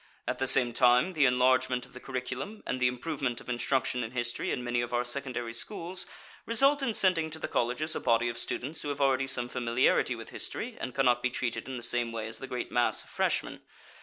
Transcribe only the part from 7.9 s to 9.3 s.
a body of students who have already